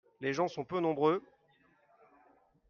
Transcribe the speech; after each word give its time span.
Les 0.19 0.33
gens 0.33 0.47
sont 0.47 0.65
peu 0.65 0.79
nombreux. 0.79 1.21